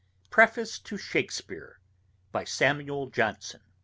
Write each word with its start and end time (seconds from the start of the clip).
]PREFACE 0.31 0.79
TO 0.79 0.97
SHAKESPEARE 0.97 1.77
BY 2.31 2.43
SAMUEL 2.43 3.11
JOHNSON. 3.11 3.61